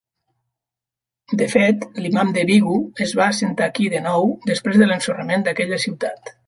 [1.41, 5.85] De fet, l'imam de Bighu es va assentar aquí de nou després de l'ensorrament d'aquella
[5.89, 6.39] ciutat.